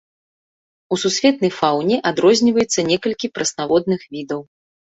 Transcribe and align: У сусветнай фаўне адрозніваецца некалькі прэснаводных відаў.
У 0.95 0.97
сусветнай 1.03 1.51
фаўне 1.59 1.99
адрозніваецца 2.13 2.87
некалькі 2.91 3.33
прэснаводных 3.37 4.01
відаў. 4.17 4.41